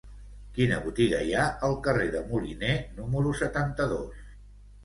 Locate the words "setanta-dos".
3.43-4.27